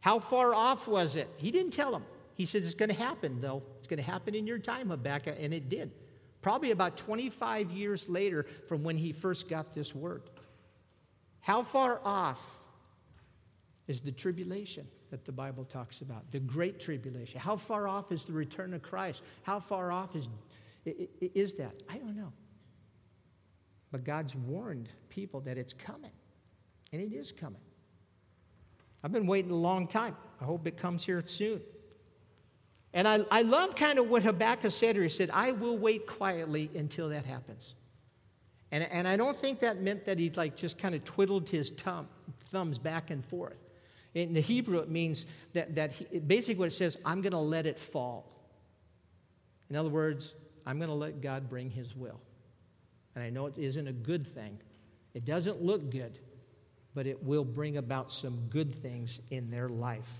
[0.00, 1.28] How far off was it?
[1.36, 2.04] He didn't tell them.
[2.34, 3.62] He said, It's going to happen, though.
[3.78, 5.36] It's going to happen in your time, Habakkuk.
[5.38, 5.92] And it did.
[6.42, 10.22] Probably about 25 years later from when he first got this word.
[11.40, 12.40] How far off
[13.86, 14.86] is the tribulation?
[15.10, 17.40] that the Bible talks about, the great tribulation.
[17.40, 19.22] How far off is the return of Christ?
[19.42, 20.28] How far off is,
[21.20, 21.74] is that?
[21.88, 22.32] I don't know.
[23.90, 26.12] But God's warned people that it's coming,
[26.92, 27.60] and it is coming.
[29.02, 30.16] I've been waiting a long time.
[30.40, 31.60] I hope it comes here soon.
[32.92, 35.04] And I, I love kind of what Habakkuk said here.
[35.04, 37.74] He said, I will wait quietly until that happens.
[38.72, 41.70] And, and I don't think that meant that he like just kind of twiddled his
[41.70, 42.08] thumb,
[42.46, 43.58] thumbs back and forth.
[44.14, 47.38] In the Hebrew, it means that, that he, basically what it says, I'm going to
[47.38, 48.26] let it fall.
[49.68, 50.34] In other words,
[50.66, 52.20] I'm going to let God bring his will.
[53.14, 54.58] And I know it isn't a good thing.
[55.14, 56.18] It doesn't look good,
[56.94, 60.10] but it will bring about some good things in their life.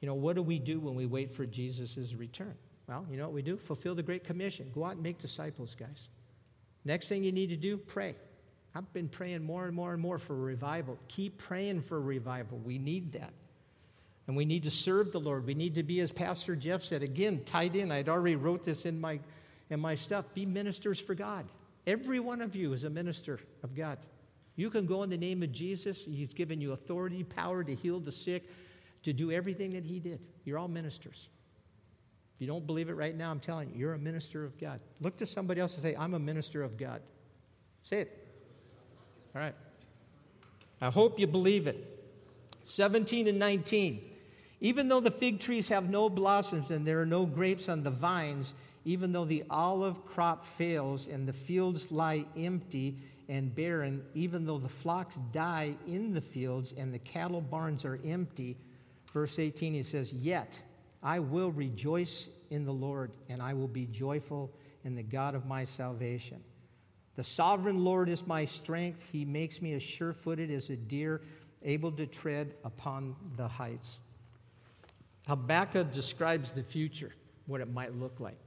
[0.00, 2.54] You know, what do we do when we wait for Jesus' return?
[2.88, 3.56] Well, you know what we do?
[3.56, 4.70] Fulfill the Great Commission.
[4.74, 6.08] Go out and make disciples, guys.
[6.84, 8.16] Next thing you need to do, pray.
[8.74, 10.98] I've been praying more and more and more for revival.
[11.08, 12.58] Keep praying for revival.
[12.58, 13.32] We need that.
[14.26, 15.46] And we need to serve the Lord.
[15.46, 17.92] We need to be, as Pastor Jeff said, again, tied in.
[17.92, 19.20] I'd already wrote this in my,
[19.70, 20.24] in my stuff.
[20.34, 21.44] Be ministers for God.
[21.86, 23.98] Every one of you is a minister of God.
[24.56, 26.04] You can go in the name of Jesus.
[26.04, 28.48] He's given you authority, power to heal the sick,
[29.02, 30.26] to do everything that He did.
[30.44, 31.28] You're all ministers.
[32.34, 34.80] If you don't believe it right now, I'm telling you, you're a minister of God.
[35.00, 37.00] Look to somebody else and say, I'm a minister of God.
[37.82, 38.28] Say it.
[39.34, 39.54] All right.
[40.80, 41.88] I hope you believe it.
[42.64, 44.10] 17 and 19.
[44.60, 47.90] Even though the fig trees have no blossoms and there are no grapes on the
[47.90, 52.98] vines, even though the olive crop fails and the fields lie empty
[53.32, 57.98] and barren, even though the flocks die in the fields and the cattle barns are
[58.04, 58.58] empty,
[59.10, 60.60] verse 18 he says, Yet
[61.02, 64.52] I will rejoice in the Lord and I will be joyful
[64.84, 66.44] in the God of my salvation.
[67.16, 69.02] The sovereign Lord is my strength.
[69.10, 71.22] He makes me as sure footed as a deer,
[71.62, 74.00] able to tread upon the heights.
[75.26, 77.12] Habakkuk describes the future,
[77.46, 78.40] what it might look like.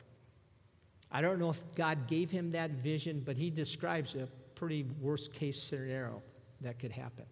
[1.12, 5.34] I don't know if God gave him that vision, but he describes a pretty worst
[5.34, 6.22] case scenario
[6.62, 7.26] that could happen.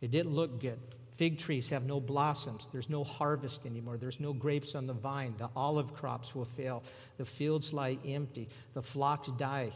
[0.00, 0.80] It didn't look good.
[1.12, 2.68] Fig trees have no blossoms.
[2.72, 3.98] There's no harvest anymore.
[3.98, 5.34] There's no grapes on the vine.
[5.38, 6.82] The olive crops will fail.
[7.18, 8.48] The fields lie empty.
[8.72, 9.70] The flocks die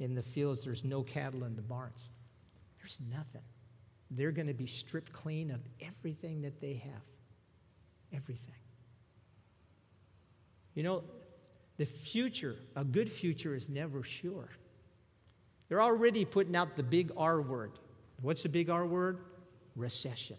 [0.00, 0.64] in the fields.
[0.64, 2.08] There's no cattle in the barns.
[2.78, 3.42] There's nothing.
[4.10, 7.02] They're going to be stripped clean of everything that they have.
[8.12, 8.54] Everything.
[10.74, 11.04] You know,
[11.76, 14.48] the future, a good future, is never sure.
[15.68, 17.72] They're already putting out the big R word.
[18.22, 19.18] What's the big R word?
[19.76, 20.36] Recession.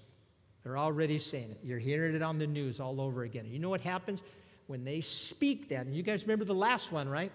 [0.63, 1.59] They're already saying it.
[1.63, 3.45] You're hearing it on the news all over again.
[3.49, 4.23] You know what happens?
[4.67, 7.31] When they speak that, and you guys remember the last one, right?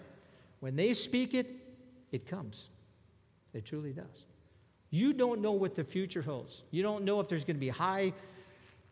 [0.59, 1.49] When they speak it,
[2.11, 2.69] it comes.
[3.53, 4.25] It truly does.
[4.91, 6.63] You don't know what the future holds.
[6.71, 8.13] You don't know if there's going to be high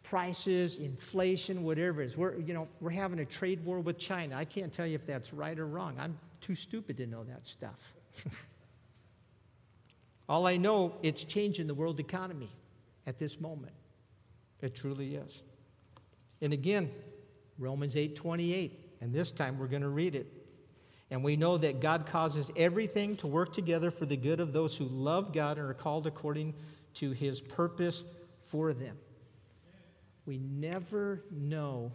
[0.01, 2.17] prices, inflation, whatever it is.
[2.17, 4.35] We're, you know, we're having a trade war with China.
[4.35, 5.95] I can't tell you if that's right or wrong.
[5.97, 7.79] I'm too stupid to know that stuff.
[10.29, 12.49] All I know, it's changing the world economy
[13.05, 13.73] at this moment.
[14.61, 15.43] It truly is.
[16.41, 16.89] And again,
[17.59, 20.27] Romans 8 28, and this time we're going to read it.
[21.11, 24.75] And we know that God causes everything to work together for the good of those
[24.75, 26.55] who love God and are called according
[26.95, 28.03] to his purpose
[28.49, 28.97] for them.
[30.25, 31.91] We never know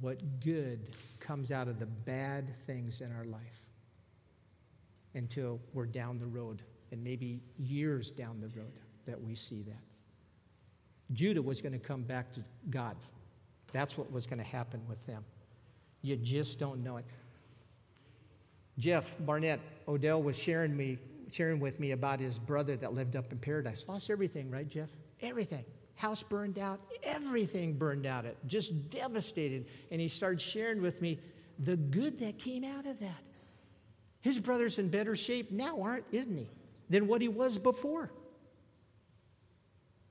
[0.00, 0.80] what good
[1.20, 3.63] comes out of the bad things in our life
[5.14, 8.72] until we're down the road, and maybe years down the road
[9.06, 9.82] that we see that.
[11.12, 12.96] Judah was going to come back to God.
[13.72, 15.24] That's what was going to happen with them.
[16.02, 17.04] You just don't know it.
[18.78, 20.98] Jeff Barnett Odell was sharing me
[21.30, 23.84] sharing with me about his brother that lived up in Paradise.
[23.88, 24.88] Lost everything, right, Jeff?
[25.20, 25.64] Everything.
[25.96, 28.24] House burned out, everything burned out.
[28.24, 29.66] It just devastated.
[29.90, 31.18] And he started sharing with me
[31.58, 33.22] the good that came out of that.
[34.24, 36.48] His brother's in better shape now, aren't isn't he?
[36.88, 38.10] Than what he was before.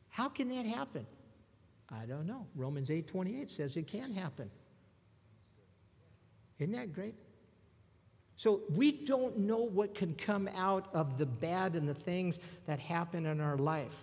[0.10, 1.08] How can that happen?
[1.90, 2.46] I don't know.
[2.54, 4.52] Romans 8:28 says it can happen.
[6.60, 7.16] Isn't that great?
[8.36, 12.78] So we don't know what can come out of the bad and the things that
[12.78, 13.96] happen in our life.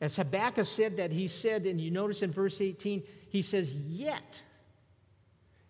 [0.00, 4.42] As Habakkuk said that, he said, and you notice in verse 18, he says, yet.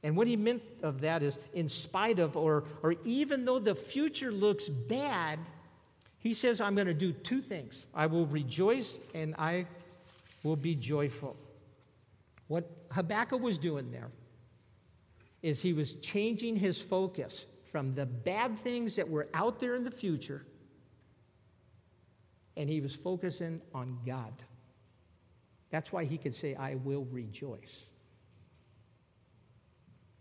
[0.02, 3.74] And what he meant of that is, in spite of, or, or even though the
[3.74, 5.38] future looks bad,
[6.18, 7.86] he says, I'm going to do two things.
[7.94, 9.66] I will rejoice and I
[10.42, 11.36] will be joyful.
[12.48, 14.10] What Habakkuk was doing there
[15.42, 19.82] is he was changing his focus from the bad things that were out there in
[19.84, 20.44] the future,
[22.56, 24.32] and he was focusing on God.
[25.70, 27.86] That's why he could say, I will rejoice.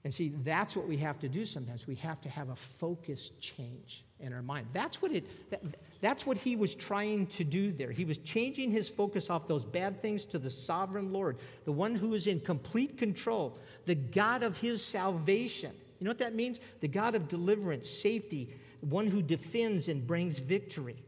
[0.04, 1.86] And see, that's what we have to do sometimes.
[1.86, 4.68] We have to have a focus change in our mind.
[4.74, 5.62] That's what, it, that,
[6.00, 7.92] that's what he was trying to do there.
[7.92, 11.94] He was changing his focus off those bad things to the sovereign Lord, the one
[11.94, 15.72] who is in complete control, the God of his salvation.
[16.00, 16.60] You know what that means?
[16.80, 21.04] The God of deliverance, safety, one who defends and brings victory.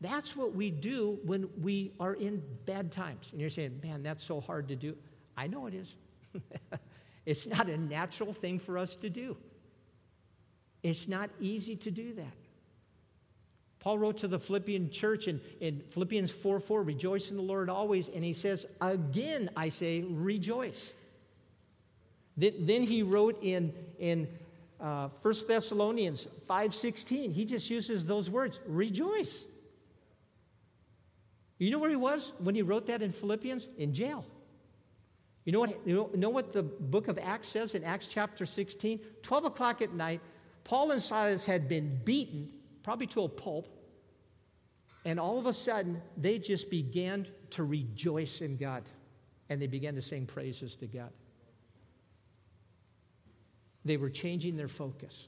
[0.00, 3.28] That's what we do when we are in bad times.
[3.32, 4.96] And you're saying, man, that's so hard to do.
[5.36, 5.96] I know it is.
[7.30, 9.36] It's not a natural thing for us to do.
[10.82, 12.36] It's not easy to do that.
[13.78, 17.70] Paul wrote to the Philippian church in, in Philippians 4 4, rejoice in the Lord
[17.70, 18.08] always.
[18.08, 20.92] And he says, again, I say, rejoice.
[22.36, 24.26] Then, then he wrote in, in
[24.80, 29.44] uh, 1 Thessalonians 5 16, he just uses those words, rejoice.
[31.58, 33.68] You know where he was when he wrote that in Philippians?
[33.78, 34.24] In jail.
[35.44, 38.44] You know what, you know, know what the book of Acts says in Acts chapter
[38.44, 39.00] 16?
[39.22, 40.20] 12 o'clock at night,
[40.64, 42.50] Paul and Silas had been beaten,
[42.82, 43.68] probably to a pulp,
[45.04, 48.82] and all of a sudden, they just began to rejoice in God.
[49.48, 51.10] And they began to sing praises to God.
[53.84, 55.26] They were changing their focus.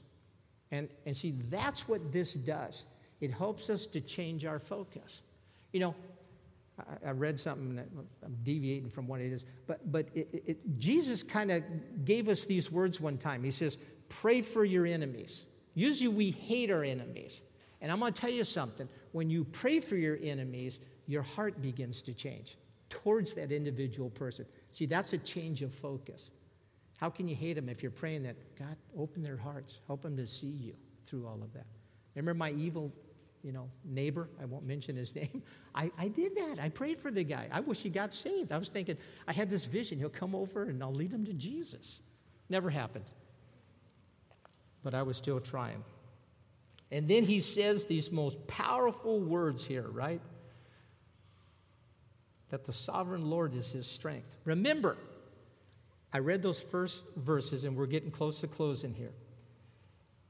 [0.71, 2.85] And, and see, that's what this does.
[3.19, 5.21] It helps us to change our focus.
[5.71, 5.95] You know,
[6.79, 7.87] I, I read something that
[8.23, 11.63] I'm deviating from what it is, but, but it, it, Jesus kind of
[12.05, 13.43] gave us these words one time.
[13.43, 13.77] He says,
[14.09, 15.45] Pray for your enemies.
[15.73, 17.41] Usually we hate our enemies.
[17.81, 18.87] And I'm going to tell you something.
[19.11, 22.57] When you pray for your enemies, your heart begins to change
[22.89, 24.45] towards that individual person.
[24.71, 26.29] See, that's a change of focus.
[26.97, 30.15] How can you hate them if you're praying that God open their hearts, help them
[30.17, 30.73] to see you
[31.07, 31.65] through all of that?
[32.15, 32.93] Remember my evil
[33.43, 35.43] you know, neighbor, I won't mention his name.
[35.75, 36.59] I, I did that.
[36.59, 37.47] I prayed for the guy.
[37.51, 38.51] I wish he got saved.
[38.51, 39.99] I was thinking, I had this vision.
[39.99, 41.99] He'll come over and I'll lead him to Jesus.
[42.49, 43.05] Never happened.
[44.83, 45.83] But I was still trying.
[46.91, 50.21] And then he says these most powerful words here, right?
[52.49, 54.35] That the sovereign Lord is his strength.
[54.45, 54.95] Remember,
[56.13, 59.13] I read those first verses and we're getting close to closing here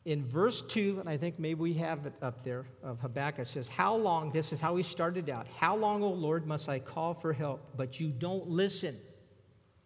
[0.06, 3.70] in verse 2, and I think maybe we have it up there, of Habakkuk says,
[3.70, 7.14] How long, this is how he started out, how long, O Lord, must I call
[7.14, 8.98] for help, but you don't listen?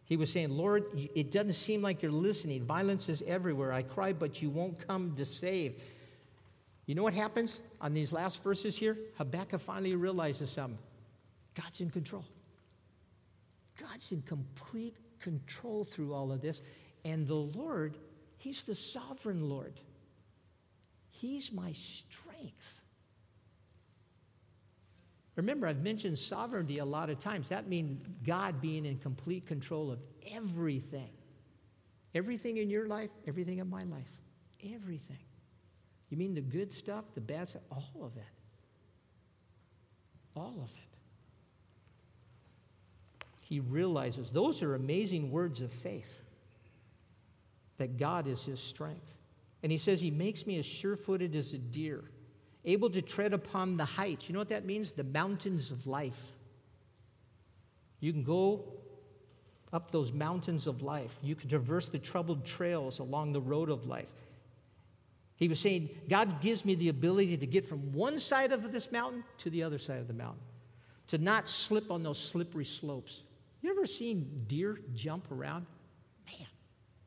[0.06, 2.64] He was saying, Lord, it doesn't seem like you're listening.
[2.64, 3.74] Violence is everywhere.
[3.74, 5.82] I cry, but you won't come to save.
[6.86, 8.98] You know what happens on these last verses here?
[9.18, 10.80] Habakkuk finally realizes something
[11.54, 12.24] God's in control.
[13.80, 16.62] God's in complete control through all of this.
[17.04, 17.98] And the Lord,
[18.38, 19.74] He's the sovereign Lord.
[21.22, 22.84] He's my strength.
[25.36, 27.50] Remember, I've mentioned sovereignty a lot of times.
[27.50, 30.00] That means God being in complete control of
[30.34, 31.10] everything.
[32.16, 34.12] Everything in your life, everything in my life.
[34.74, 35.18] Everything.
[36.10, 37.62] You mean the good stuff, the bad stuff?
[37.72, 38.24] All of it.
[40.36, 40.98] All of it.
[43.44, 46.20] He realizes those are amazing words of faith
[47.78, 49.17] that God is his strength.
[49.64, 52.04] And he says, He makes me as sure footed as a deer,
[52.66, 54.30] able to tread upon the heights.
[54.30, 54.92] You know what that means?
[54.92, 56.34] The mountains of life.
[58.00, 58.64] You can go
[59.74, 63.86] up those mountains of life, you can traverse the troubled trails along the road of
[63.86, 64.08] life.
[65.36, 68.92] He was saying, God gives me the ability to get from one side of this
[68.92, 70.42] mountain to the other side of the mountain,
[71.08, 73.24] to not slip on those slippery slopes.
[73.62, 75.68] You ever seen deer jump around?
[76.26, 76.48] Man,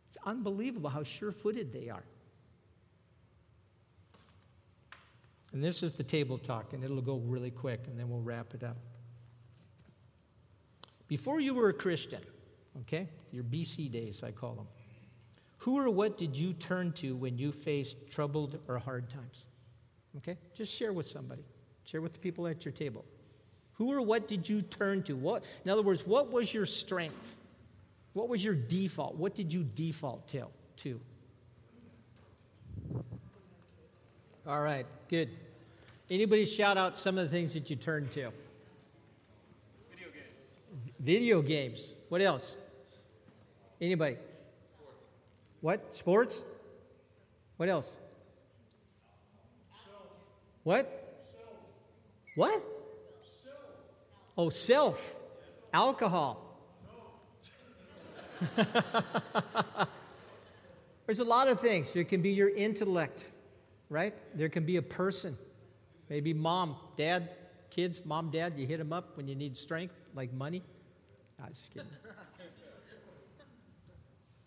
[0.08, 2.04] it's unbelievable how sure footed they are.
[5.52, 8.54] And this is the table talk, and it'll go really quick, and then we'll wrap
[8.54, 8.76] it up.
[11.08, 12.22] Before you were a Christian,
[12.82, 14.68] okay, your BC days, I call them,
[15.58, 19.44] who or what did you turn to when you faced troubled or hard times?
[20.18, 20.38] Okay?
[20.54, 21.44] Just share with somebody.
[21.84, 23.04] Share with the people at your table.
[23.74, 25.16] Who or what did you turn to?
[25.16, 27.36] What, in other words, what was your strength?
[28.12, 29.16] What was your default?
[29.16, 30.46] What did you default to?
[30.76, 31.00] to?
[34.50, 35.30] All right, good.
[36.10, 38.32] Anybody shout out some of the things that you turn to?
[39.92, 40.58] Video games.
[40.98, 41.94] Video games.
[42.08, 42.56] What else?
[43.80, 44.16] Anybody?
[44.16, 44.96] Sports.
[45.60, 45.94] What?
[45.94, 46.42] Sports?
[47.58, 47.96] What else?
[50.64, 51.22] What?
[52.34, 52.60] What?
[54.36, 55.14] Oh, self.
[55.72, 56.58] Alcohol.
[61.06, 61.94] There's a lot of things.
[61.94, 63.30] It can be your intellect,
[63.90, 64.14] right?
[64.34, 65.36] There can be a person.
[66.08, 67.30] Maybe mom, dad,
[67.68, 70.62] kids, mom, dad, you hit them up when you need strength, like money.
[71.38, 71.88] Was just kidding.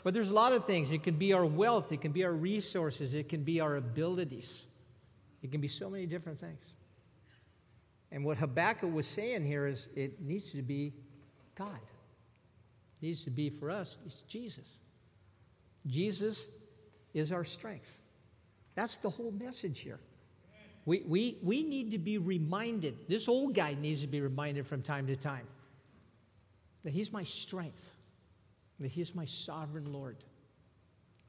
[0.04, 0.92] But there's a lot of things.
[0.92, 4.64] It can be our wealth, it can be our resources, it can be our abilities.
[5.42, 6.74] It can be so many different things.
[8.12, 10.94] And what Habakkuk was saying here is it needs to be
[11.56, 11.80] God.
[13.02, 14.78] It needs to be for us, it's Jesus.
[15.88, 16.48] Jesus
[17.14, 18.00] is our strength.
[18.76, 20.00] That's the whole message here.
[20.86, 24.82] We, we, we need to be reminded, this old guy needs to be reminded from
[24.82, 25.48] time to time
[26.84, 27.94] that he's my strength
[28.84, 30.18] that He's my sovereign Lord.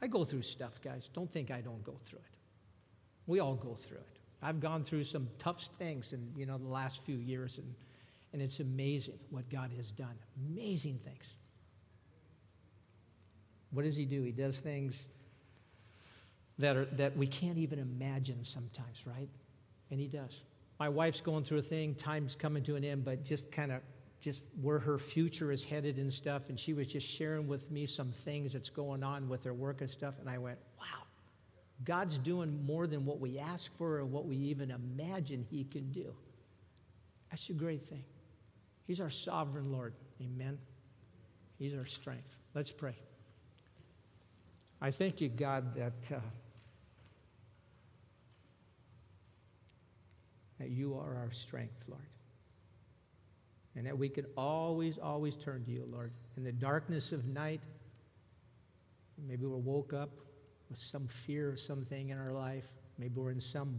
[0.03, 1.09] I go through stuff, guys.
[1.15, 2.37] Don't think I don't go through it.
[3.27, 4.19] We all go through it.
[4.43, 7.75] I've gone through some tough things in you know the last few years, and,
[8.33, 10.15] and it's amazing what God has done.
[10.51, 11.35] Amazing things.
[13.71, 14.23] What does He do?
[14.23, 15.07] He does things
[16.59, 19.29] that are that we can't even imagine sometimes, right?
[19.91, 20.45] And He does.
[20.79, 21.95] My wife's going through a thing.
[21.95, 23.81] Time's coming to an end, but just kind of
[24.21, 26.49] just where her future is headed and stuff.
[26.49, 29.83] And she was just sharing with me some things that's going on with her work
[29.83, 30.15] and stuff.
[30.19, 31.05] And I went, wow,
[31.85, 35.93] God's doing more than what we ask for or what we even imagine He can
[35.93, 36.15] do.
[37.31, 38.05] That's a great thing.
[38.87, 39.93] He's our sovereign Lord.
[40.21, 40.59] Amen.
[41.59, 42.37] He's our strength.
[42.55, 42.97] Let's pray.
[44.81, 46.21] I thank you, God, that, uh,
[50.59, 52.07] that you are our strength, Lord
[53.77, 56.13] and that we can always, always turn to you, Lord.
[56.37, 57.61] In the darkness of night,
[59.27, 60.11] maybe we're woke up
[60.71, 62.67] with some fear of something in our life.
[62.99, 63.79] Maybe we're in some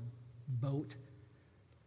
[0.61, 0.95] boat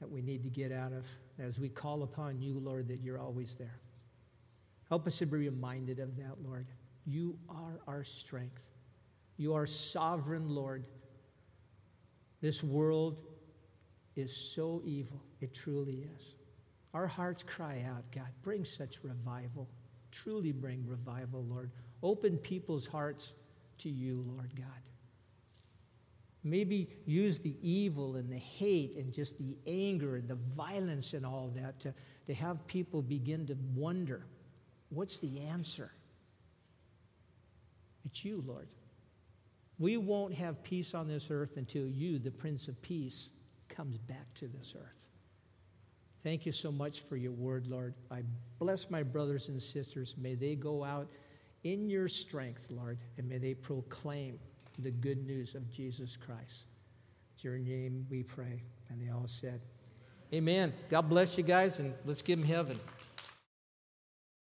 [0.00, 1.04] that we need to get out of.
[1.38, 3.78] As we call upon you, Lord, that you're always there.
[4.88, 6.66] Help us to be reminded of that, Lord.
[7.04, 8.62] You are our strength.
[9.36, 10.84] You are sovereign, Lord.
[12.40, 13.20] This world
[14.18, 15.22] is so evil.
[15.40, 16.34] It truly is.
[16.94, 19.68] Our hearts cry out, God, bring such revival.
[20.10, 21.70] Truly bring revival, Lord.
[22.02, 23.34] Open people's hearts
[23.78, 24.66] to you, Lord God.
[26.44, 31.26] Maybe use the evil and the hate and just the anger and the violence and
[31.26, 31.94] all that to,
[32.26, 34.24] to have people begin to wonder
[34.90, 35.90] what's the answer?
[38.06, 38.68] It's you, Lord.
[39.78, 43.28] We won't have peace on this earth until you, the Prince of Peace,
[43.78, 44.98] comes back to this earth.
[46.24, 47.94] Thank you so much for your word, Lord.
[48.10, 48.22] I
[48.58, 50.16] bless my brothers and sisters.
[50.18, 51.06] May they go out
[51.62, 54.40] in your strength, Lord, and may they proclaim
[54.80, 56.64] the good news of Jesus Christ.
[57.34, 58.64] It's your name we pray.
[58.88, 59.60] And they all said,
[60.34, 60.72] Amen.
[60.90, 62.80] God bless you guys, and let's give him heaven.